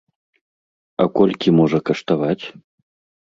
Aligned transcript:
А 1.03 1.07
колькі 1.17 1.49
можа 1.59 1.79
каштаваць? 1.89 2.45